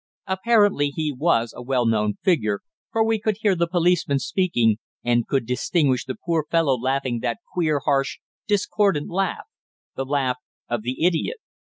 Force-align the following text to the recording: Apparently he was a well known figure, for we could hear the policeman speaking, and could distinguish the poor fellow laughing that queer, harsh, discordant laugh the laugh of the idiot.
Apparently 0.25 0.89
he 0.89 1.13
was 1.15 1.53
a 1.55 1.61
well 1.61 1.85
known 1.85 2.15
figure, 2.23 2.61
for 2.91 3.05
we 3.05 3.19
could 3.19 3.37
hear 3.41 3.53
the 3.53 3.67
policeman 3.67 4.17
speaking, 4.17 4.77
and 5.03 5.27
could 5.27 5.45
distinguish 5.45 6.05
the 6.05 6.15
poor 6.25 6.43
fellow 6.49 6.75
laughing 6.75 7.19
that 7.19 7.37
queer, 7.53 7.81
harsh, 7.85 8.17
discordant 8.47 9.11
laugh 9.11 9.45
the 9.95 10.03
laugh 10.05 10.37
of 10.67 10.81
the 10.81 11.05
idiot. 11.05 11.37